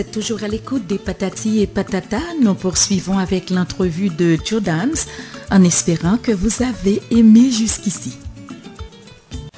[0.00, 2.20] êtes toujours à l'écoute des Patati et Patata.
[2.40, 4.94] Nous poursuivons avec l'entrevue de Joe Dams
[5.50, 8.19] en espérant que vous avez aimé jusqu'ici.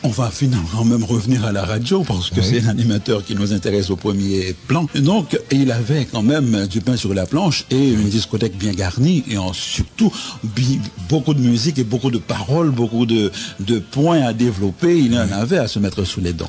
[0.04, 3.88] On va finalement même revenir à la radio parce que c'est l'animateur qui nous intéresse
[3.90, 4.88] au premier plan.
[4.96, 9.22] Donc, il avait quand même du pain sur la planche et une discothèque bien garnie
[9.30, 10.12] et surtout
[11.08, 13.30] beaucoup de musique et beaucoup de paroles, beaucoup de,
[13.92, 14.98] points à développer.
[14.98, 16.48] Il en avait à se mettre sous les dents.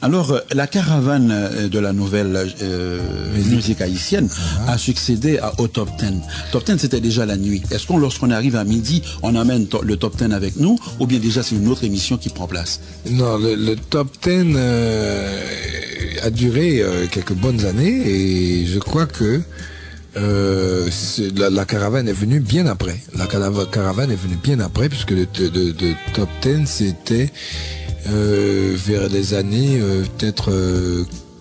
[0.00, 3.00] Alors, la caravane euh, de la nouvelle euh,
[3.46, 4.70] musique haïtienne uh-huh.
[4.70, 6.20] a succédé à, au top 10.
[6.52, 7.62] Top 10, c'était déjà la nuit.
[7.72, 11.18] Est-ce qu'on, lorsqu'on arrive à midi, on amène le top 10 avec nous ou bien
[11.18, 12.80] déjà c'est une autre émission qui prend place?
[13.10, 15.40] Non, le, top 10 euh,
[16.22, 19.42] a duré euh, quelques bonnes années et je crois que
[20.16, 20.88] euh,
[21.36, 22.96] la, caravane est venue bien après.
[23.14, 25.26] La caravane est venue bien après puisque le,
[26.14, 27.30] top 10 c'était
[28.06, 29.80] vers les années
[30.18, 30.50] peut-être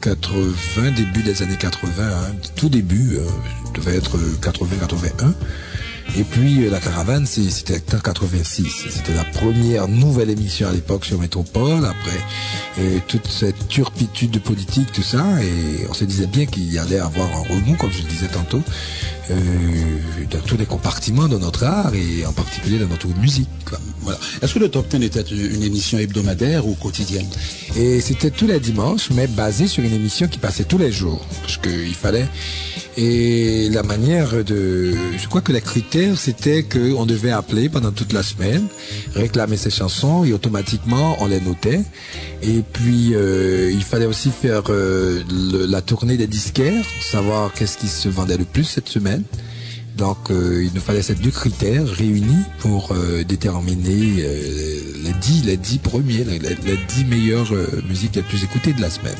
[0.02, 3.20] 80, début des années 80, hein, tout début,
[3.74, 5.34] devait être 80-81.
[6.18, 8.88] Et puis euh, la caravane, c'était en 86.
[8.90, 11.86] C'était la première nouvelle émission à l'époque sur Métropole.
[11.86, 12.20] Après
[12.80, 16.78] euh, toute cette turpitude de politique, tout ça, et on se disait bien qu'il y
[16.78, 18.62] allait avoir un remous, comme je le disais tantôt,
[19.32, 19.36] euh,
[20.32, 23.50] dans tous les compartiments de notre art et en particulier dans notre musique.
[24.02, 24.20] Voilà.
[24.42, 27.28] Est-ce que le Top 10 était une émission hebdomadaire ou quotidienne?
[27.78, 31.26] Et c'était tous les dimanches, mais basé sur une émission qui passait tous les jours,
[31.42, 32.28] parce qu'il fallait
[32.96, 34.94] et la manière de...
[35.18, 38.68] Je crois que les critères, c'était qu'on devait appeler pendant toute la semaine,
[39.16, 41.82] réclamer ses chansons et automatiquement on les notait.
[42.44, 45.24] Et puis euh, il fallait aussi faire euh,
[45.68, 49.13] la tournée des disquaires, savoir qu'est-ce qui se vendait le plus cette semaine.
[49.98, 55.44] Donc euh, il nous fallait ces deux critères réunis pour euh, déterminer euh, les dix,
[55.44, 56.40] les dix premiers, les,
[56.88, 57.54] dix meilleures
[57.88, 59.16] musiques les plus écoutées de la semaine.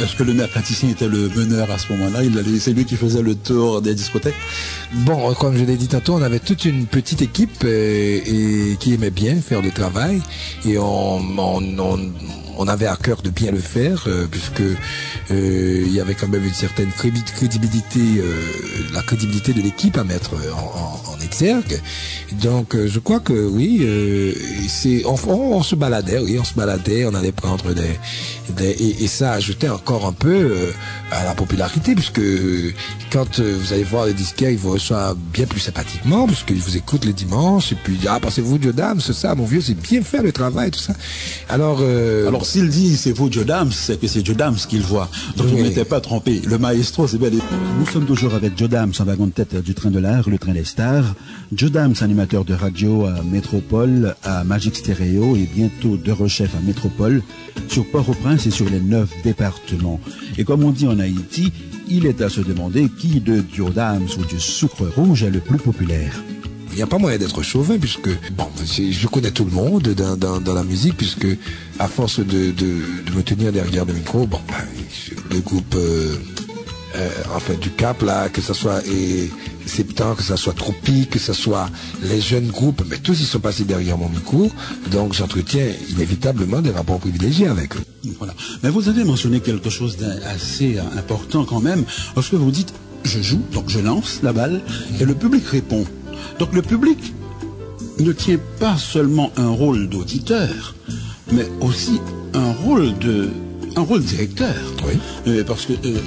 [0.00, 2.24] Est-ce que le maire praticien était le meneur à ce moment-là?
[2.24, 4.34] Il c'est lui qui faisait le tour des discothèques?
[4.92, 9.10] Bon, comme je l'ai dit tantôt, on avait toute une petite équipe et, qui aimait
[9.10, 10.20] bien faire le travail
[10.66, 11.98] et on, on on
[12.66, 16.44] avait à cœur de bien le faire, euh, puisque euh, il y avait quand même
[16.44, 18.42] une certaine crédibilité, euh,
[18.92, 21.80] la crédibilité de l'équipe à mettre en, en, exergue.
[22.42, 23.86] Donc je crois que oui,
[24.68, 27.98] c'est on, on, se baladait, oui, on se baladait, on allait prendre des,
[28.60, 30.72] et, et, ça ajoutait encore un peu
[31.10, 32.20] à la popularité, puisque
[33.12, 37.04] quand vous allez voir les disquaires, ils vous reçoivent bien plus sympathiquement, puisqu'ils vous écoutent
[37.04, 40.22] les dimanches, et puis ah pensez-vous Dieu dame, c'est ça, mon vieux, c'est bien faire
[40.22, 40.94] le travail, tout ça.
[41.48, 45.10] Alors, alors s'il dit c'est vous Joe Dams, c'est que c'est Joe Dams qu'il voit.
[45.36, 46.40] Donc il ne m'était pas trompé.
[46.46, 49.74] Le maestro, c'est et Nous sommes toujours avec Joe Dams en wagon de tête du
[49.74, 51.04] train de l'air, le train des stars.
[51.52, 56.60] Joe Dams, animateur de radio à Métropole, à Magic Stereo et bientôt de rechef à
[56.66, 57.22] Métropole,
[57.68, 60.00] sur Port-au-Prince et sur les neuf départements.
[60.38, 61.52] Et comme on dit en Haïti,
[61.86, 65.40] il est à se demander qui de Joe Dams ou du sucre rouge est le
[65.40, 66.14] plus populaire.
[66.78, 70.62] N'y a pas moyen d'être chauvin puisque bon, je connais tout le monde dans, la
[70.62, 71.26] musique puisque
[71.80, 72.54] à force de,
[73.16, 74.64] me tenir derrière le micro, bon, ben,
[75.28, 76.14] le groupe euh,
[76.94, 79.28] euh, enfin du Cap là, que ce soit et
[79.66, 81.68] Septembre, que ce soit Tropique, que ce soit
[82.04, 84.48] les jeunes groupes, mais tous ils sont passés derrière mon micro,
[84.92, 87.84] donc j'entretiens inévitablement des rapports privilégiés avec eux.
[88.18, 88.34] Voilà.
[88.62, 91.84] Mais vous avez mentionné quelque chose d'assez important quand même,
[92.14, 92.72] lorsque vous dites
[93.02, 94.60] je joue, donc je lance la balle,
[95.00, 95.84] et le public répond.
[96.38, 96.98] Donc le public
[97.98, 100.74] ne tient pas seulement un rôle d'auditeur,
[101.32, 102.00] mais aussi
[102.34, 103.30] un rôle de
[103.76, 104.54] un rôle directeur.
[104.86, 104.94] Oui.
[105.26, 105.98] Euh, parce que euh,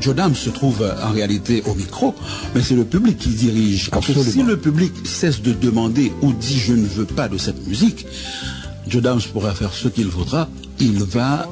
[0.00, 2.14] Jodam se trouve en réalité au micro,
[2.54, 3.90] mais c'est le public qui dirige.
[3.90, 7.38] Parce que si le public cesse de demander ou dit je ne veux pas de
[7.38, 8.06] cette musique,
[8.88, 10.48] Jodams pourra faire ce qu'il voudra,
[10.80, 11.48] il va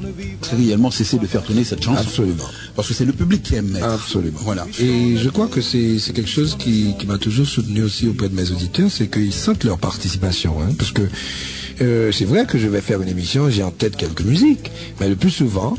[0.56, 2.00] réellement cesser de faire tourner cette chanson.
[2.00, 2.44] Absolument.
[2.74, 4.38] Parce que c'est le public qui aime Absolument.
[4.42, 4.66] Voilà.
[4.80, 8.50] Et je crois que c'est quelque chose qui, m'a toujours soutenu aussi auprès de mes
[8.50, 10.56] auditeurs, c'est qu'ils sentent leur participation.
[10.62, 11.02] Hein, parce que
[11.80, 14.70] euh, c'est vrai que je vais faire une émission, j'ai en tête quelques musiques,
[15.00, 15.76] mais le plus souvent,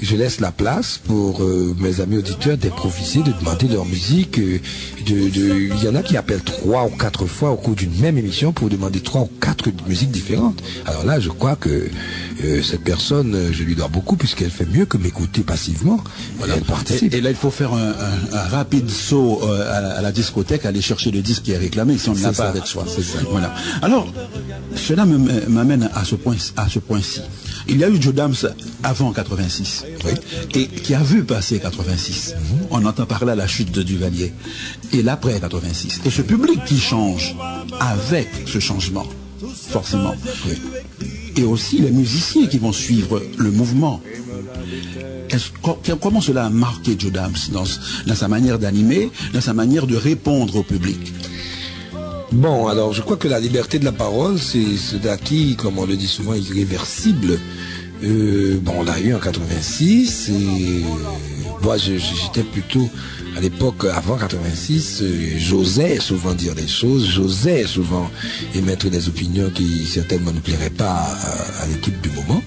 [0.00, 4.38] je laisse la place pour euh, mes amis auditeurs d'improviser, de demander leur musique.
[4.38, 4.58] Euh,
[5.08, 8.52] il y en a qui appellent trois ou quatre fois au cours d'une même émission
[8.52, 10.62] pour demander trois ou quatre musiques différentes.
[10.84, 11.88] Alors là, je crois que
[12.44, 16.02] euh, cette personne, je lui dois beaucoup puisqu'elle fait mieux que m'écouter passivement.
[16.42, 17.14] Elle participe.
[17.14, 17.92] Et, là, il faut faire un,
[18.32, 22.22] rapide saut à, la discothèque, aller chercher le disque qui est réclamé si on ne
[22.22, 22.84] l'a pas avec soi.
[23.30, 23.54] Voilà.
[23.82, 24.12] Alors,
[24.74, 27.20] cela m'amène à ce point, à ce point-ci.
[27.68, 28.34] Il y a eu Joe Dams
[28.82, 29.84] avant 86
[30.54, 32.34] et qui a vu passer 86.
[32.70, 34.32] On entend parler à la chute de Duvalier
[34.92, 36.00] et l'après 86.
[36.04, 37.34] Et ce public qui change
[37.80, 39.06] avec ce changement,
[39.68, 40.14] forcément.
[41.36, 44.00] Et aussi les musiciens qui vont suivre le mouvement.
[46.00, 47.64] comment cela a marqué Joe Dams dans,
[48.06, 51.12] dans sa manière d'animer, dans sa manière de répondre au public?
[52.32, 55.96] Bon, alors je crois que la liberté de la parole, c'est acquis, comme on le
[55.96, 57.38] dit souvent, irréversible.
[58.04, 60.84] Euh, bon, on l'a eu en 86 et
[61.62, 62.88] moi j'étais plutôt
[63.36, 68.10] à l'époque avant 86, euh, j'osais souvent dire des choses, j'osais souvent
[68.54, 71.06] émettre des opinions qui certainement ne plairaient pas
[71.62, 72.42] à l'équipe du moment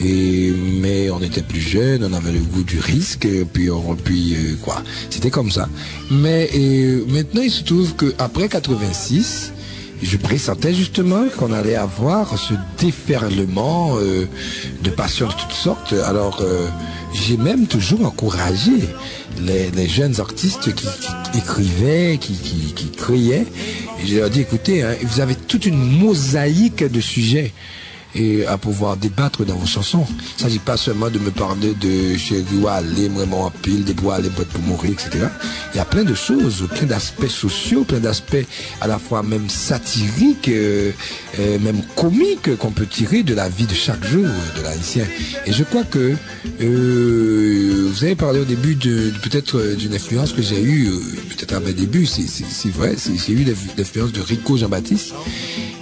[0.00, 4.34] mais on était plus jeunes, on avait le goût du risque, et puis on puis
[4.34, 4.82] euh, quoi.
[5.10, 5.68] C'était comme ça.
[6.10, 9.52] Mais euh, maintenant il se trouve qu'après 86,
[10.00, 14.26] je pressentais justement qu'on allait avoir ce déferlement euh,
[14.82, 15.94] de passions de toutes sortes.
[16.06, 16.44] Alors
[17.12, 18.72] j'ai même toujours encouragé
[19.40, 20.86] les, jeunes artistes qui,
[21.36, 23.46] écrivaient, qui, qui, criaient.
[24.00, 27.52] Et je leur dit, écoutez, hein, vous avez toute une mosaïque de sujets
[28.14, 30.06] et à pouvoir débattre dans vos chansons.
[30.08, 33.94] Il ne s'agit pas seulement de me parler de chérie aller vraiment en pile, des
[33.94, 35.26] bois, les boîtes pour mourir, etc.
[35.74, 38.44] Il y a plein de choses, plein d'aspects sociaux, plein d'aspects
[38.80, 40.92] à la fois même satiriques, euh,
[41.38, 44.26] euh, même comiques qu'on peut tirer de la vie de chaque jour
[44.56, 45.04] de l'haïtien.
[45.46, 46.14] Et je crois que
[46.60, 50.90] euh, vous avez parlé au début de, peut-être d'une influence que j'ai eue,
[51.28, 52.96] peut-être à mes débuts, c'est vrai,
[53.26, 53.44] j'ai eu
[53.76, 55.14] l'influence de Rico Jean-Baptiste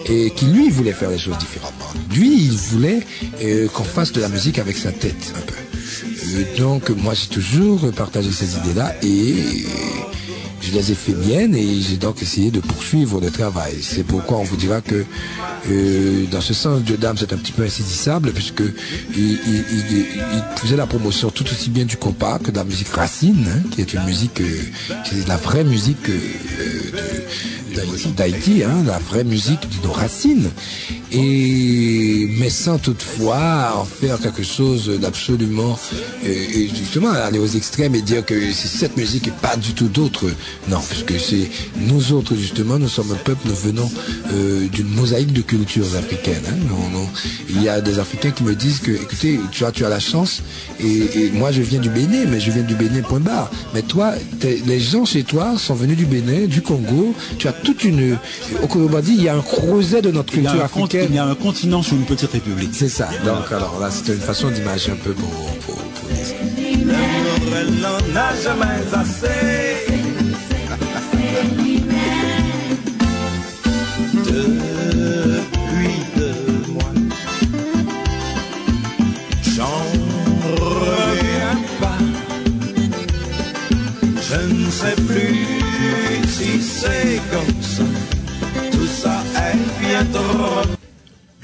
[0.08, 1.91] et qui lui voulait faire les choses différemment.
[2.14, 3.00] Lui, il voulait
[3.43, 5.55] euh, qu'on fasse de la musique avec sa tête un peu.
[5.55, 9.35] Euh, donc moi j'ai toujours partagé ces idées-là et
[10.67, 13.75] je les ai fait miennes et j'ai donc essayé de poursuivre le travail.
[13.81, 15.05] C'est pourquoi on vous dira que
[15.71, 18.63] euh, dans ce sens, Dieu d'âme c'est un petit peu insaisissable puisque
[19.17, 19.39] il,
[20.57, 23.81] faisait la promotion tout aussi bien du compas que de la musique racine, hein, qui
[23.81, 24.35] est une musique,
[25.05, 26.11] qui est la vraie musique
[28.17, 30.51] d'Haïti, hein, la vraie musique de nos racines,
[31.17, 35.79] et mais sans toutefois en faire quelque chose d'absolument,
[36.25, 39.89] et, justement aller aux extrêmes et dire que c'est cette musique et pas du tout
[39.89, 40.27] d'autre.
[40.69, 43.91] Non, puisque c'est nous autres justement, nous sommes un peuple, nous venons
[44.33, 46.43] euh, d'une mosaïque de cultures africaines.
[46.49, 46.77] Hein.
[47.49, 50.01] Il y a des Africains qui me disent que, écoutez, tu as, tu as la
[50.01, 50.43] chance,
[50.81, 53.51] et, moi je viens du Bénin, mais je viens du Bénin point barre.
[53.75, 57.85] Mais toi, les gens chez toi sont venus du Bénin, du Congo, tu as toute
[57.85, 58.17] une...
[58.63, 61.06] Au dit, il y a un creuset de notre culture africaine.
[61.08, 62.75] Il y a un continent sur une petite république.
[62.75, 63.08] C'est ça.
[63.25, 65.31] Donc alors là, c'était une façon d'imaginer un peu pour,
[65.64, 66.11] pour, pour
[68.12, 69.66] n'a jamais assez.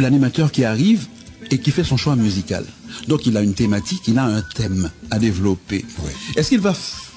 [0.03, 1.07] L'animateur qui arrive
[1.53, 2.65] et qui fait son choix musical.
[3.07, 5.85] Donc il a une thématique, il a un thème à développer.
[6.35, 6.75] Est-ce qu'il va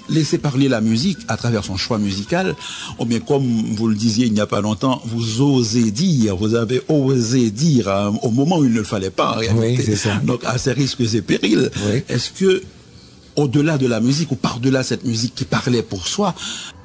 [0.08, 2.56] laisser parler la musique à travers son choix musical,
[3.00, 6.54] ou bien comme vous le disiez il n'y a pas longtemps, vous osez dire, vous
[6.54, 7.88] avez osé dire
[8.22, 9.96] au moment où il ne le fallait pas en réalité.
[10.24, 11.72] Donc à ses risques et périls,
[12.08, 12.62] est-ce que
[13.36, 16.36] au-delà de la musique ou par-delà cette musique qui parlait pour soi,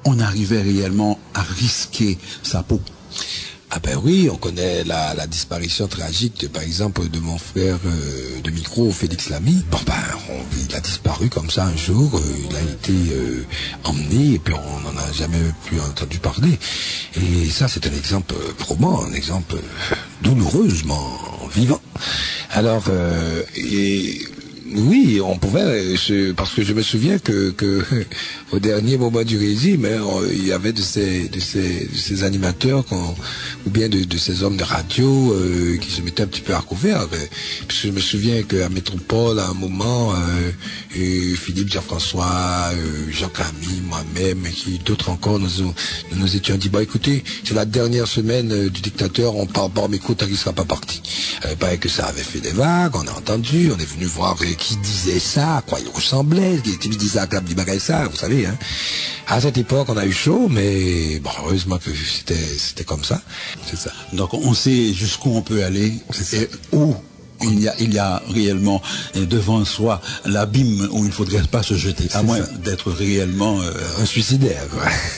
[0.07, 2.81] on arrivait réellement à risquer sa peau?
[3.73, 8.51] Ah ben oui, on connaît la, disparition tragique, par exemple, de mon frère euh, de
[8.51, 9.65] micro, Félix Lamy.
[9.71, 9.95] Bon ben,
[10.69, 13.45] il a disparu comme ça un jour, euh, il a été euh,
[13.85, 16.59] emmené et puis on n'en a jamais plus entendu parler.
[17.15, 19.55] Et ça, c'est un exemple probant, un exemple
[20.23, 21.21] douloureusement
[21.55, 21.81] vivant.
[22.51, 22.85] Alors,
[23.57, 24.19] et
[24.67, 27.55] oui, on pouvait, euh, parce que je me souviens que,
[28.53, 30.01] au dernier moment du régime, hein,
[30.33, 32.85] il y avait de ces, de ces, animateurs
[33.67, 36.61] ou bien de, ces hommes de radio euh, qui se mettaient un petit peu à
[36.61, 37.07] couvert.
[37.09, 42.71] Parce que je me souviens qu'à Métropole, à un moment, euh, Philippe Jean-François,
[43.11, 45.73] Jean-Camille, moi-même, et d'autres encore, nous,
[46.17, 49.97] nous, étions dit, bah écoutez, c'est la dernière semaine du dictateur, on parle pas, mais
[49.97, 51.03] écoute, il sera pas parti.
[51.47, 54.37] Euh, paraît que ça avait fait des vagues, on a entendu, on est venu voir
[54.57, 57.45] qui disait ça, à quoi il ressemblait, qui disait à Clap
[57.79, 58.47] ça, vous savez.
[58.47, 58.57] Hein.
[59.27, 63.21] À cette époque, on a eu chaud, mais bon, heureusement que c'était c'était comme ça.
[63.69, 63.93] C'est ça.
[64.13, 65.95] Donc on sait jusqu'où on peut aller
[66.33, 66.95] et où
[67.43, 68.83] il y, a, il y a réellement
[69.15, 73.73] devant soi l'abîme où il ne faudrait pas se jeter, à moins d'être réellement euh,
[73.99, 74.67] un suicidaire.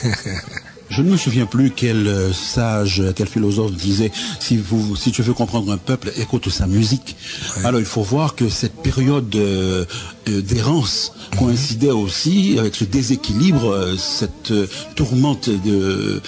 [0.95, 5.23] Je ne me souviens plus quel euh, sage, quel philosophe disait si vous, si tu
[5.23, 7.15] veux comprendre un peuple, écoute sa musique.
[7.63, 9.85] Alors il faut voir que cette période euh,
[10.29, 14.53] euh, d'errance coïncidait aussi avec ce déséquilibre, cette
[14.95, 16.21] tourmente de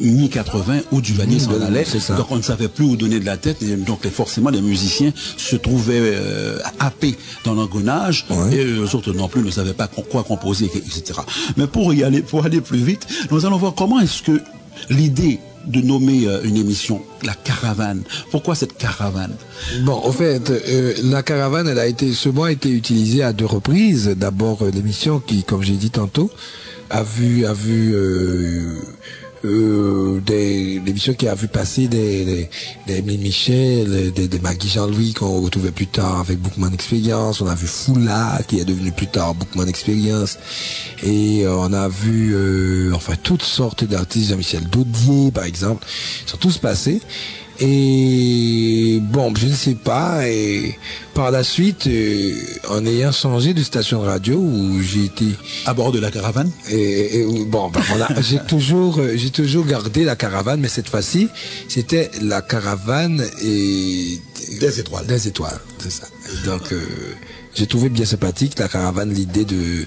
[0.00, 1.84] mi-80 où Duvalier s'en allait.
[2.16, 3.62] Donc on ne savait plus où donner de la tête.
[3.62, 8.56] Et donc forcément, les musiciens se trouvaient euh, happés dans l'engrenage Ouais.
[8.56, 11.20] et les autres non plus ne savaient pas quoi composer, etc.
[11.56, 14.40] Mais pour y aller, pour aller plus vite, nous allons voir comment est-ce que
[14.90, 18.02] l'idée de nommer euh, une émission la caravane.
[18.30, 19.34] Pourquoi cette caravane?
[19.82, 23.32] Bon, au fait, euh, la caravane, elle a été, ce mot a été utilisé à
[23.32, 24.14] deux reprises.
[24.16, 26.30] D'abord, euh, l'émission qui, comme j'ai dit tantôt,
[26.90, 28.76] a vu, a vu euh,
[29.44, 32.50] euh, des l'émission qui a vu passer des des,
[32.86, 37.40] des Émile Michel, des, des Maggie Jean-Louis qu'on retrouvait plus tard avec Bookman Experience.
[37.40, 40.38] On a vu Foula qui est devenu plus tard Bookman Experience.
[41.02, 45.86] Et euh, on a vu euh, enfin toutes sortes d'artistes, Jean-Michel Daudier par exemple,
[46.24, 47.00] ils sont tous passés.
[47.60, 50.28] Et bon, je ne sais pas.
[50.28, 50.78] Et
[51.14, 52.34] par la suite, euh,
[52.68, 55.24] en ayant changé de station de radio où j'ai été
[55.64, 60.04] À bord de la caravane et, bon, ben voilà, j'ai toujours, euh, j'ai toujours gardé
[60.04, 61.28] la caravane, mais cette fois-ci,
[61.68, 64.20] c'était la caravane et
[64.60, 65.06] Des étoiles.
[65.06, 66.06] Des étoiles, c'est ça.
[66.32, 66.84] Et donc, euh,
[67.56, 69.86] j'ai trouvé bien sympathique la caravane, l'idée de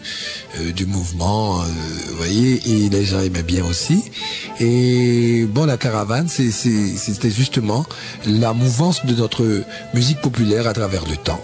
[0.60, 1.66] euh, du mouvement, euh,
[2.10, 4.04] vous voyez, et les gens aimaient bien aussi.
[4.60, 7.86] Et bon, la caravane, c'était justement
[8.26, 11.42] la mouvance de notre musique populaire à travers le temps.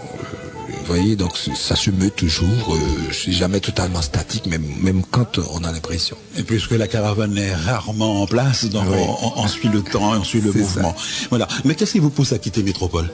[0.86, 2.74] Vous voyez, donc ça se meut toujours.
[2.76, 2.78] Euh,
[3.12, 6.16] c'est jamais totalement statique, même même quand on a l'impression.
[6.38, 8.98] Et puisque la caravane est rarement en place, donc Oui.
[9.00, 10.94] on, on suit le temps et on suit le mouvement.
[11.30, 11.48] Voilà.
[11.64, 13.08] Mais qu'est-ce qui vous pousse à quitter Métropole?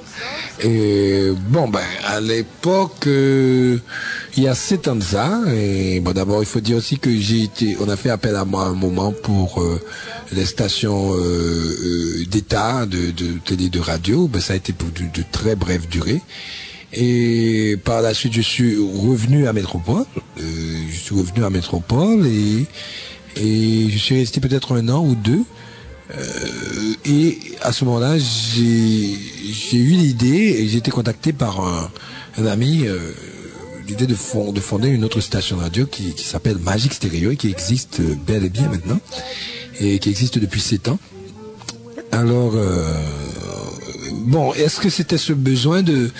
[0.60, 3.78] Et bon, ben, à l'époque, euh,
[4.36, 5.40] il y a sept ans de ça.
[5.54, 8.44] Et bon, d'abord, il faut dire aussi que j'ai été, on a fait appel à
[8.44, 9.80] moi un moment pour euh,
[10.32, 14.28] les stations euh, euh, d'État, de, de télé, de radio.
[14.28, 16.20] Ben, ça a été pour de, de très brève durée.
[16.94, 20.04] Et par la suite, je suis revenu à Métropole.
[20.40, 20.42] Euh,
[20.90, 22.66] je suis revenu à Métropole et,
[23.36, 25.42] et je suis resté peut-être un an ou deux.
[26.14, 31.90] Euh, et à ce moment-là, j'ai eu l'idée et j'ai été contacté par un,
[32.36, 32.98] un ami, euh,
[33.88, 37.36] l'idée de, fond- de fonder une autre station radio qui, qui s'appelle Magic Stereo et
[37.36, 39.00] qui existe bel et bien maintenant
[39.80, 40.98] et qui existe depuis sept ans.
[42.10, 42.84] Alors, euh,
[44.22, 46.10] bon, est-ce que c'était ce besoin de,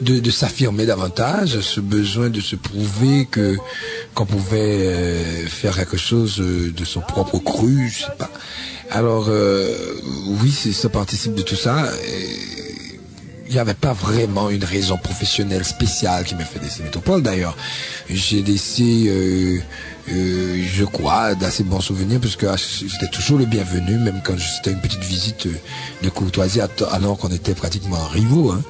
[0.00, 3.56] de, s'affirmer davantage, ce besoin de se prouver que
[4.14, 8.30] qu'on pouvait euh, faire quelque chose euh, de son propre cru, je sais pas.
[8.90, 9.72] Alors, euh,
[10.42, 11.88] oui, ça participe de tout ça.
[13.50, 17.56] Il n'y avait pas vraiment une raison professionnelle spéciale qui m'a fait laisser Métropole d'ailleurs.
[18.08, 19.58] J'ai laissé, euh,
[20.12, 24.38] euh, je crois, d'assez bons souvenirs parce que ah, j'étais toujours le bienvenu, même quand
[24.38, 25.54] c'était une petite visite euh,
[26.04, 26.60] de courtoisie
[26.92, 28.52] alors qu'on était pratiquement rivaux.
[28.52, 28.62] hein.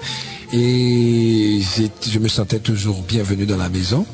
[0.54, 1.60] Et
[2.10, 4.06] je me sentais toujours bienvenu dans la maison.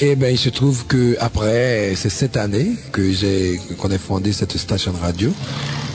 [0.00, 4.32] Et ben il se trouve que après c'est cette année que j'ai qu'on a fondé
[4.32, 5.32] cette station de radio.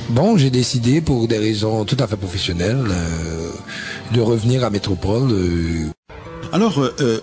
[0.09, 3.51] Bon, j'ai décidé pour des raisons tout à fait professionnelles euh,
[4.13, 5.31] de revenir à Métropole.
[5.31, 5.87] euh,
[6.51, 7.19] Alors, euh, euh,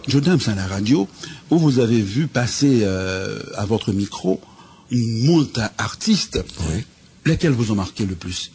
[0.46, 1.08] à la radio,
[1.50, 4.40] où vous avez vu passer euh, à votre micro
[4.90, 6.84] une moult artistes, Oui.
[7.24, 8.52] lesquels vous ont marqué le plus?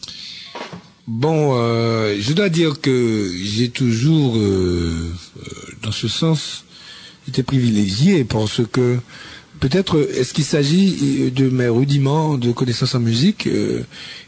[1.06, 5.50] Bon, euh, je dois dire que j'ai toujours, euh, euh,
[5.82, 6.64] dans ce sens,
[7.28, 8.98] été privilégié parce que
[9.62, 10.88] peut-être est-ce qu'il s'agit
[11.20, 13.82] euh, de mes rudiments de connaissances en musique euh,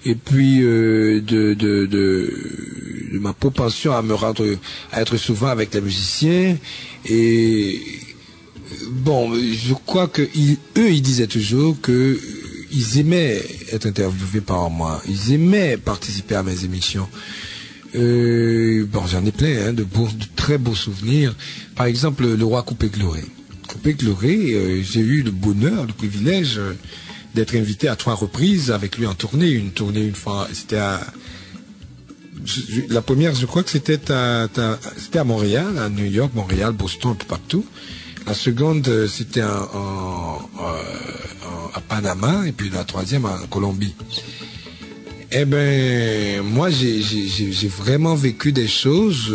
[0.07, 2.09] et puis euh, de, de, de,
[3.12, 4.47] de ma propension à me rendre,
[4.93, 6.57] à être souvent avec les musiciens
[7.07, 7.81] et
[8.91, 12.21] bon, je crois que ils- eux, ils disaient toujours que euh,
[12.73, 17.09] ils aimaient être interviewés par moi, ils aimaient participer à mes émissions.
[17.97, 21.37] Euh, bon, j'en ai plein, hein, de, beaux, de très beaux souvenirs.
[21.76, 23.23] Par exemple, le roi Coupé Gloré.
[24.54, 26.73] Euh, j'ai eu le bonheur, le privilège euh,
[27.35, 29.50] d'être invité à trois reprises avec lui en tournée.
[29.50, 31.00] Une tournée une fois, c'était à
[32.90, 34.78] la première, je crois que c'était à, à-
[35.25, 37.64] Montréal, à New York, Montréal, Boston, un peu partout.
[38.26, 39.69] La seconde, euh, c'était à
[41.88, 43.95] Panama, et puis la troisième en Colombie.
[45.33, 47.02] Eh ben, moi, j'ai-
[47.69, 49.35] vraiment vécu des choses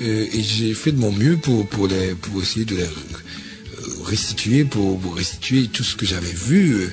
[0.00, 2.88] et j'ai fait de mon mieux pour pour les pour essayer de les
[4.04, 6.92] restituer pour, restituer tout ce que j'avais vu euh,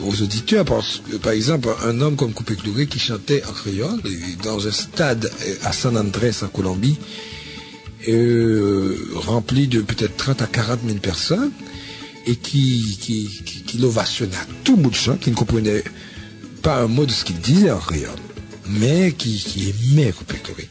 [0.00, 0.64] aux auditeurs.
[0.64, 4.00] Par exemple, un homme comme Coupé Cloré qui chantait en créole
[4.42, 6.98] dans un stade euh, à San Andrés en Colombie,
[8.08, 11.50] euh, rempli de peut-être 30 à 40 000 personnes
[12.26, 13.78] et qui, qui, qui, qui
[14.64, 15.82] tout bout de champ, qui ne comprenait
[16.62, 18.10] pas un mot de ce qu'il disait en créole.
[18.66, 20.68] Mais qui, qui aimait Coupé Chloré.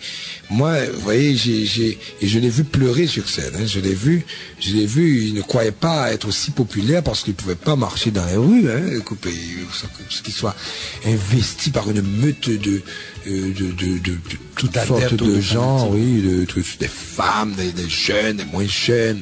[0.49, 3.53] Moi, vous voyez, j'ai, j'ai, et je l'ai vu pleurer sur scène.
[3.55, 3.65] hein.
[3.65, 4.25] Je l'ai vu,
[4.59, 5.25] je l'ai vu.
[5.27, 8.69] Il ne croyait pas être aussi populaire parce qu'il pouvait pas marcher dans les rues.
[8.69, 9.31] Hein, Coupé,
[10.23, 10.55] qu'il soit
[11.05, 12.81] investi par une meute de
[13.27, 14.17] euh, de, de, de, de
[14.55, 19.21] toutes sortes de gens, oui, de, de- des femmes, des, des jeunes, des moins jeunes,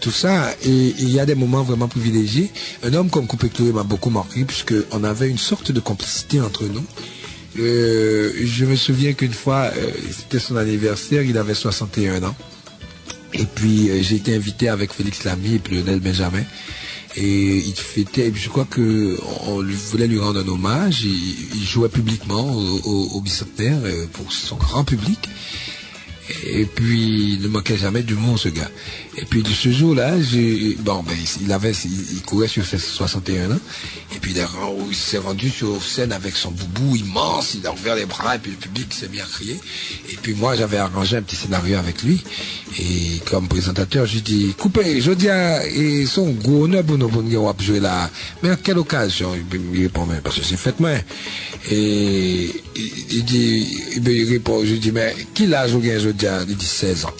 [0.00, 0.54] tout ça.
[0.64, 2.50] Et il y a des moments vraiment privilégiés.
[2.84, 6.40] Un homme comme Coupé Chloré m'a beaucoup marqué puisque on avait une sorte de complicité
[6.40, 6.84] entre nous.
[7.58, 12.36] Euh, je me souviens qu'une fois, euh, c'était son anniversaire, il avait 61 ans.
[13.34, 16.42] Et puis euh, j'ai été invité avec Félix Lamy et puis Lionel Benjamin.
[17.16, 21.02] Et il fêtait, et je crois que on lui- voulait lui rendre un hommage.
[21.02, 23.78] Il, jouait publiquement au, au, au bicentenaire
[24.12, 25.18] pour son grand public.
[26.46, 28.70] Et puis il ne manquait jamais d'humour ce gars.
[29.16, 30.14] Et puis de ce jour-là,
[30.78, 33.58] bon ben il avait il, courait sur ses 61 ans.
[34.14, 34.46] Et puis il,
[34.88, 38.38] il s'est rendu sur scène avec son boubou immense, il a ouvert les bras et
[38.38, 39.58] puis le public s'est bien crié.
[40.10, 42.22] Et puis moi j'avais arrangé un petit scénario avec lui.
[42.78, 47.80] Et comme présentateur, j'ai dit coupez, je dis à et son pour nous avoir joué
[47.80, 48.10] là.
[48.42, 49.32] Mais à quelle occasion?
[49.52, 50.90] Il répond parce que c'est fait moi.
[51.70, 56.66] Et il, dit il répond, je dis mais qui l'a joué je dis il dit
[56.66, 57.12] 16 ans.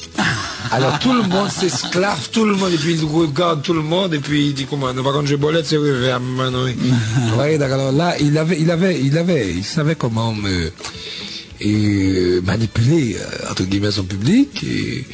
[0.72, 4.14] Alors tout le monde s'esclave, tout le monde, et puis il regarde tout le monde,
[4.14, 5.78] et puis il dit comment, par contre je bolette, c'est.
[7.38, 7.80] Ouais, d'accord.
[7.80, 10.70] Alors là, il avait, il avait, il avait, il savait comment me
[11.60, 11.74] et,
[12.16, 14.64] euh, manipuler euh, entre guillemets son public.
[14.64, 15.04] Et,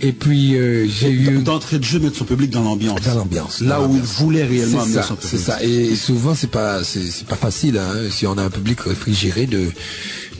[0.00, 3.00] et puis euh, j'ai eu D'entrée de jeu, mettre son public dans l'ambiance.
[3.02, 3.60] dans l'ambiance.
[3.60, 5.46] Là dans où il voulait réellement C'est amener ça, son c'est public.
[5.46, 5.62] ça.
[5.62, 9.46] Et souvent, c'est pas, c'est c'est pas facile, hein, si on a un public réfrigéré
[9.46, 9.70] de,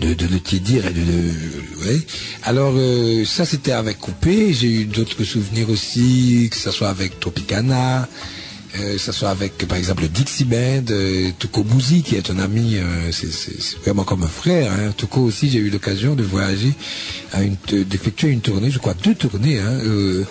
[0.00, 2.00] de, de le tiédir et de, de ouais.
[2.42, 4.52] Alors, euh, ça, c'était avec Coupé.
[4.52, 8.08] J'ai eu d'autres souvenirs aussi, que ce soit avec Tropicana,
[8.78, 11.64] euh, que ce soit avec, par exemple, Dixie Band, euh, Tuko
[12.04, 14.72] qui est un ami, euh, c'est vraiment comme un frère.
[14.72, 14.92] Hein.
[15.16, 16.72] Aussi, j'ai eu l'occasion de voyager,
[17.32, 20.24] à une, d'effectuer une tournée, je crois deux tournées, hein, euh,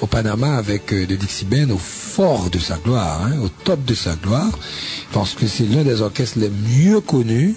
[0.00, 3.84] au Panama avec euh, le Dixie Band au fort de sa gloire, hein, au top
[3.84, 4.58] de sa gloire,
[5.12, 7.54] parce que c'est l'un des orchestres les mieux connus.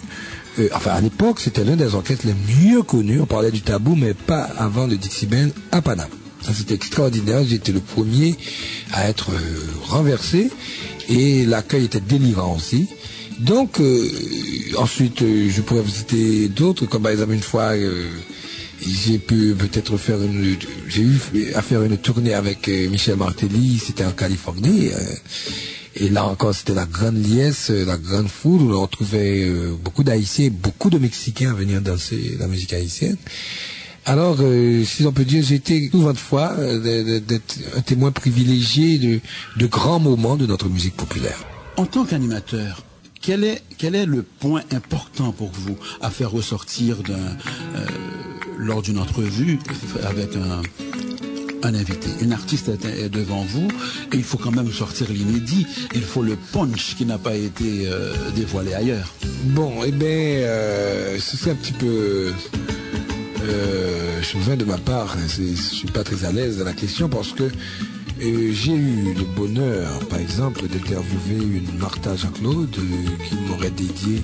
[0.59, 3.21] Euh, enfin, à l'époque, c'était l'un des orchestres les mieux connus.
[3.21, 5.27] On parlait du tabou, mais pas avant le Dixie
[5.71, 6.09] à Panama.
[6.41, 7.43] Ça, c'était extraordinaire.
[7.43, 8.35] J'étais le premier
[8.93, 9.35] à être euh,
[9.87, 10.49] renversé
[11.09, 12.87] et l'accueil était délirant aussi.
[13.39, 14.07] Donc, euh,
[14.77, 18.07] ensuite, euh, je pourrais vous citer d'autres, comme par exemple une fois, euh,
[18.85, 20.55] j'ai pu peut-être faire une,
[20.87, 21.17] j'ai eu
[21.55, 24.91] à faire une tournée avec euh, Michel Martelly, c'était en Californie.
[25.95, 29.73] Et là encore, c'était la grande liesse, euh, la grande foule où on trouvait euh,
[29.81, 33.17] beaucoup d'Haïtiens, beaucoup de Mexicains à venir danser la musique haïtienne.
[34.07, 38.99] Alors, euh, si on peut dire, j'ai été souvent fois euh, d'être un témoin privilégié
[38.99, 39.19] de,
[39.57, 41.43] de grands moments de notre musique populaire.
[41.77, 42.83] En tant qu'animateur,
[43.19, 47.85] quel est, quel est le point important pour vous à faire ressortir d'un, euh,
[48.59, 49.57] lors d'une entrevue
[50.03, 50.61] avec un,
[51.63, 53.67] un invité Une artiste est, devant vous
[54.11, 55.65] et il faut quand même sortir l'inédit.
[55.93, 59.13] Il faut le punch qui n'a pas été euh, dévoilé ailleurs.
[59.45, 62.31] Bon, eh bien, euh, c'est un petit peu
[63.43, 65.15] euh, souvent de ma part.
[65.17, 69.13] hein, Je suis pas très à l'aise dans la question parce que euh, j'ai eu
[69.13, 74.23] le bonheur, par exemple, d'interviewer une Martha Jean-Claude euh, qui m'aurait dédié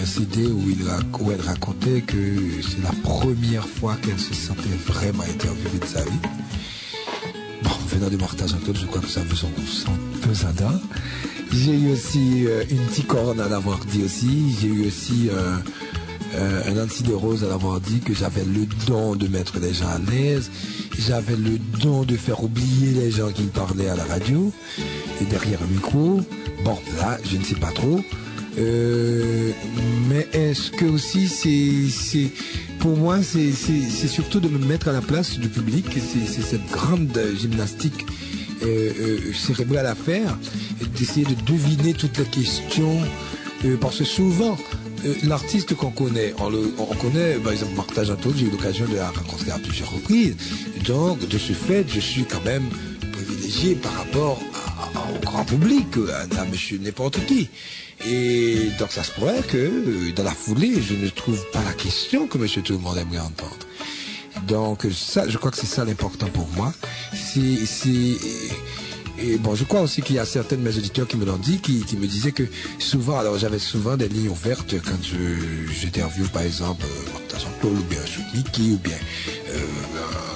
[0.00, 0.62] un CD où,
[1.20, 2.16] où elle racontait que
[2.62, 6.10] c'est la première fois qu'elle se sentait vraiment interviewée de sa vie.
[8.00, 9.48] De Martha Jean-Claude, je crois que ça veut son,
[10.26, 10.72] pesada.
[11.52, 14.56] J'ai eu aussi euh, une ticorne à l'avoir dit aussi.
[14.60, 15.56] J'ai eu aussi euh,
[16.34, 19.74] euh, un Nancy de Rose à l'avoir dit que j'avais le don de mettre les
[19.74, 20.50] gens à l'aise.
[20.98, 24.50] J'avais le don de faire oublier les gens qui me parlaient à la radio
[25.20, 26.22] et derrière un micro.
[26.64, 28.00] Bon, là, je ne sais pas trop.
[28.56, 32.30] Mais est-ce que aussi c'est
[32.82, 33.52] pour moi c'est,
[34.08, 38.04] surtout de me mettre à la place du public, c'est, cette grande gymnastique
[38.64, 40.36] euh, euh, cérébrale à faire,
[40.98, 42.98] d'essayer de deviner toutes les questions,
[43.64, 44.58] euh, parce que souvent
[45.04, 48.96] euh, l'artiste qu'on connaît, on, le, on connaît par exemple Jantot, j'ai eu l'occasion de
[48.96, 50.34] la rencontrer à plusieurs reprises,
[50.84, 52.64] donc de ce fait je suis quand même
[53.12, 55.86] privilégié par rapport à- à- au grand public,
[56.36, 57.48] à, à monsieur n'importe qui.
[58.06, 61.72] Et donc ça se pourrait que euh, dans la foulée, je ne trouve pas la
[61.72, 63.56] question que monsieur tout le monde aimerait entendre.
[64.48, 66.72] Donc ça, je crois que c'est ça l'important pour moi.
[67.12, 68.16] C'est, c'est,
[69.18, 71.36] et bon, je crois aussi qu'il y a certains de mes auditeurs qui me l'ont
[71.36, 72.42] dit, qui, qui me disaient que
[72.80, 77.84] souvent, alors j'avais souvent des lignes ouvertes quand je, j'interviewe par exemple euh, Jean-Claude ou
[77.84, 78.96] bien Sout Mickey ou bien
[79.50, 79.58] euh,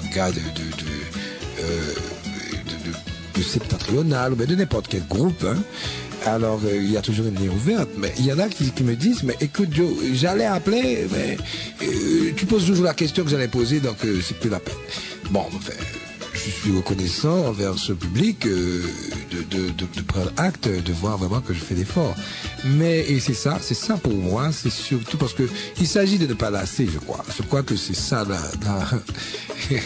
[0.04, 1.94] un gars de, de, de, euh,
[3.34, 5.44] de septentrional ou bien de n'importe quel groupe.
[5.44, 5.56] hein.
[6.26, 7.88] Alors, euh, il y a toujours une ligne ouverte.
[7.96, 11.36] Mais il y en a qui, me disent, mais écoute, Joe, j'allais appeler, mais
[11.82, 14.74] euh, tu poses toujours la question que j'allais poser, donc euh, c'est plus la peine.
[15.30, 15.72] Bon, enfin,
[16.46, 18.82] je suis reconnaissant envers ce public euh,
[19.30, 22.14] de, de, de, de prendre acte, de voir vraiment que je fais l'effort.
[22.64, 25.48] Mais, et c'est ça, c'est ça pour moi, c'est surtout parce que
[25.80, 27.24] il s'agit de ne pas lasser, je crois.
[27.36, 29.80] Je crois que c'est ça la, la,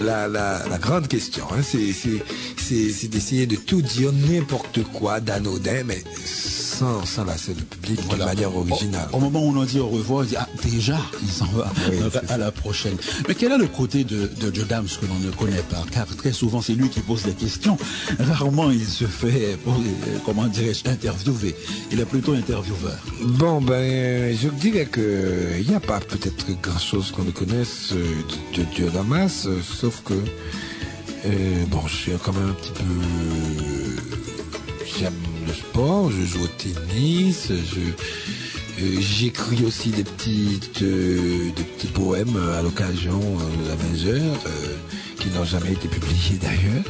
[0.00, 1.44] la, la, la grande question.
[1.52, 1.62] Hein.
[1.62, 8.16] C'est, d'essayer de tout dire n'importe quoi d'anodin, mais sans, sans lasser le public de
[8.16, 9.08] manière originale.
[9.12, 11.70] Au, au, moment où on dit au revoir, on dit ah déjà il s'en va
[11.90, 12.96] Oui, à la prochaine.
[13.28, 15.84] Mais quel est le côté de, de Joe Dams que l'on ne connaît pas?
[16.16, 17.76] Très souvent c'est lui qui pose des questions.
[18.18, 21.54] Rarement il se fait, euh, comment dirais-je, interviewer.
[21.92, 22.98] Il est plutôt intervieweur.
[23.22, 28.04] Bon, ben, je dirais que il n'y a pas peut-être grand-chose qu'on ne connaisse euh,
[28.56, 30.14] de, Dieu Damas, euh, sauf que,
[31.70, 32.84] bon, je suis quand même un petit peu...
[34.98, 35.14] J'aime
[35.46, 37.80] le sport, je joue au tennis, je...
[38.98, 44.76] J'écris aussi des petites, des petits poèmes à l'occasion euh, majeure, euh,
[45.20, 46.84] qui n'ont jamais été publiés d'ailleurs.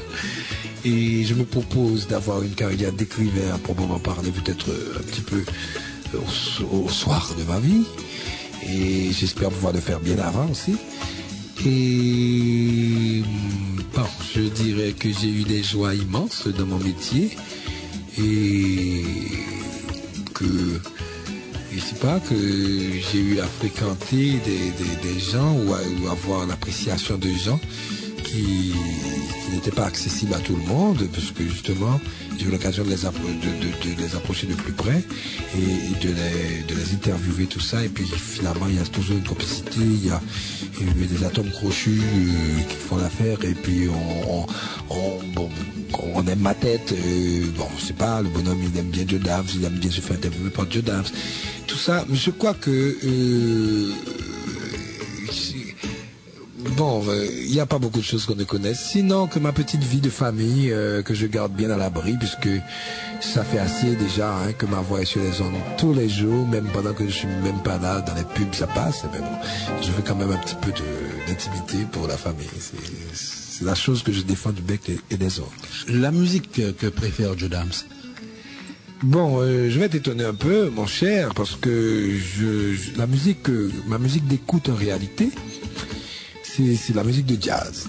[0.84, 5.20] Et je me propose d'avoir une carrière d'écrivain pour m'en parler peut-être euh, un petit
[5.20, 5.42] peu
[6.14, 7.84] au, so- au soir de ma vie.
[8.66, 10.76] Et j'espère pouvoir le faire bien avant aussi.
[11.66, 13.22] Et
[13.94, 17.30] bon, je dirais que j'ai eu des joies immenses dans mon métier.
[18.18, 19.02] Et
[20.34, 20.80] que
[21.72, 27.16] je sais pas que j'ai eu à fréquenter des, gens ou, à, ou avoir l'appréciation
[27.18, 27.60] de gens
[28.30, 28.72] qui,
[29.62, 32.00] qui pas accessibles à tout le monde, parce que justement,
[32.38, 33.04] j'ai eu l'occasion de les,
[34.14, 35.02] approcher de plus près
[35.56, 37.84] et, les, de les interviewer, tout ça.
[37.84, 40.20] Et puis finalement, il y a toujours une complicité, il y a,
[40.80, 44.46] il y a des atomes crochus euh, qui font l'affaire, et puis on, on,
[44.90, 45.50] on- bon,
[46.14, 46.92] on aime ma tête.
[46.92, 50.00] euh, bon, sais pas, le bonhomme, il aime bien Joe Dams, il aime bien se
[50.00, 51.04] faire interviewer par Joe Dams.
[51.66, 52.70] Tout ça, mais je crois que...
[53.04, 54.19] euh, c'est-
[56.80, 59.52] Bon, euh, il n'y a pas beaucoup de choses qu'on ne connaisse, sinon que ma
[59.52, 62.48] petite vie de famille, euh, que je garde bien à l'abri, puisque
[63.20, 66.48] ça fait assez déjà hein, que ma voix est sur les ondes tous les jours,
[66.48, 69.02] même pendant que je suis même pas là, dans les pubs, ça passe.
[69.12, 69.26] Mais bon,
[69.82, 70.72] je veux quand même un petit peu
[71.28, 72.48] d'intimité pour la famille.
[72.58, 75.50] C'est- la chose que je défends du bec et des autres.
[75.86, 77.68] La musique que, que préfère Joe Dams?
[79.02, 83.42] Bon, euh, je vais t'étonner un peu, mon cher, parce que je, je- la musique,
[83.42, 85.30] que- ma musique d'écoute en réalité,
[86.56, 87.88] c'est la musique de jazz.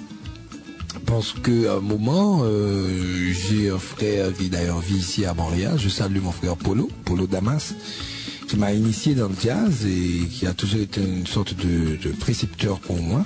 [1.06, 5.78] Parce que à un moment, euh, j'ai un frère qui d'ailleurs vit ici à Montréal.
[5.78, 7.74] Je salue mon frère Polo, Polo Damas,
[8.48, 12.80] qui m'a initié dans le jazz et qui a toujours été une sorte de, précepteur
[12.80, 13.24] pour moi.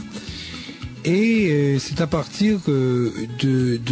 [1.03, 3.11] Et euh, c'est à partir de,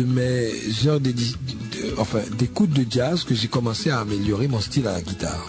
[0.07, 0.51] mes
[0.87, 1.35] heures d'édi-
[1.73, 5.47] de- d'écoute de jazz que j'ai commencé à améliorer mon style à la guitare.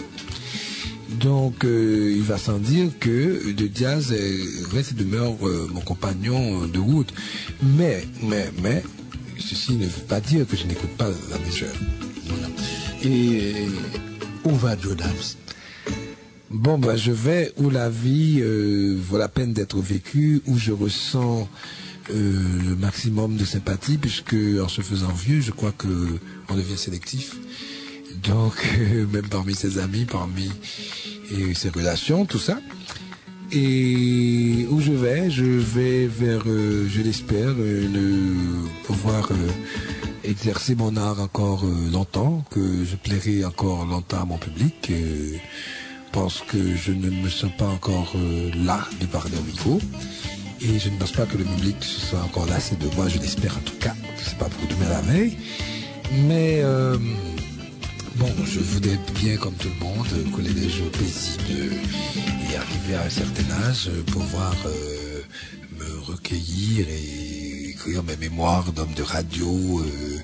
[1.19, 6.67] Donc, euh, il va sans dire que de euh, reste et demeure euh, mon compagnon
[6.67, 7.13] de route.
[7.61, 8.83] Mais, mais, mais,
[9.39, 11.75] ceci ne veut pas dire que je n'écoute pas la majeure.
[12.27, 12.47] Voilà.
[13.03, 13.67] Et
[14.43, 14.95] où va Joe
[16.51, 20.71] Bon, ben, je vais où la vie euh, vaut la peine d'être vécue, où je
[20.71, 21.49] ressens
[22.11, 22.33] euh,
[22.69, 25.87] le maximum de sympathie, puisque en se faisant vieux, je crois que
[26.49, 27.35] on devient sélectif.
[28.27, 30.49] Donc, euh, même parmi ses amis, parmi
[31.53, 32.59] ses relations, tout ça.
[33.51, 35.29] Et où je vais?
[35.29, 39.35] Je vais vers, euh, je l'espère, euh, le- pouvoir euh,
[40.23, 44.87] exercer mon art encore euh, longtemps, que je plairai encore longtemps à mon public.
[44.89, 45.37] euh,
[46.11, 49.79] pense que je ne me sens pas encore euh, là de parler au micro.
[50.61, 53.55] Et je ne pense pas que le public soit encore lassé de moi, je l'espère
[53.57, 53.93] en tout cas.
[54.17, 55.37] C'est pas pour demain la veille.
[56.27, 56.97] Mais euh,
[58.17, 61.73] bon, je voudrais bien, comme tout le monde, coller des jours paisibles
[62.51, 65.21] et arriver à un certain âge, pouvoir euh,
[65.79, 69.81] me recueillir et écrire mes mémoires d'homme de radio.
[69.81, 70.17] euh,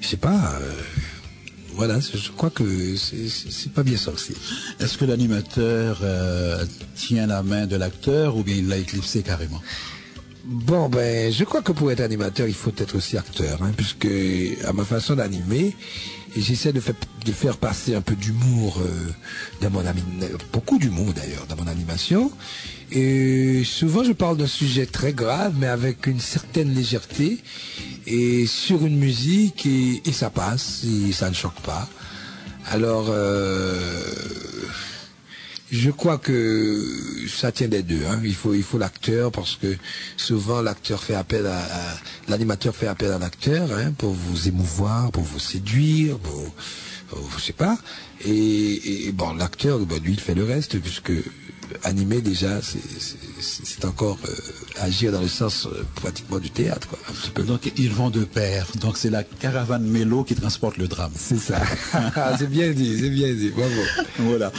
[0.00, 0.54] je sais pas.
[0.60, 0.72] euh,
[1.74, 4.34] voilà, je crois que c'est- pas bien sorcier.
[4.80, 6.00] Est-ce que l'animateur
[6.96, 9.62] tient la main de l'acteur ou bien il l'a éclipsé carrément?
[10.44, 14.08] Bon, ben, je crois que pour être animateur, il faut être aussi acteur, hein, puisque
[14.64, 15.76] à ma façon d'animer,
[16.36, 18.88] j'essaie de, faire- passer un peu d'humour euh,
[19.60, 19.82] dans mon
[20.52, 22.30] beaucoup d'humour d'ailleurs dans mon animation.
[22.90, 27.38] Et souvent, je parle d'un sujet très grave, mais avec une certaine légèreté
[28.06, 31.86] et sur une musique et, et ça passe et ça ne choque pas.
[32.70, 34.02] Alors, euh,
[35.70, 36.84] je crois que
[37.28, 38.04] ça tient des deux.
[38.08, 38.20] Hein.
[38.24, 39.76] Il faut, il faut l'acteur parce que
[40.16, 41.96] souvent l'acteur fait appel à, à-
[42.28, 46.54] l'animateur fait appel à l'acteur hein, pour vous émouvoir, pour vous séduire, pour
[47.38, 47.78] je sais pas.
[48.26, 51.12] Et, bon, l'acteur, bah, lui, il fait le reste, puisque
[51.84, 54.32] animer déjà, c'est encore euh,
[54.80, 56.88] agir dans le sens euh, pratiquement du théâtre.
[57.34, 58.66] Quoi, Donc ils vont de pair.
[58.80, 61.12] Donc c'est la caravane mélo qui transporte le drame.
[61.14, 61.60] C'est ça.
[62.38, 63.50] c'est bien dit, c'est bien dit.
[63.50, 63.82] Bravo.
[64.18, 64.52] voilà.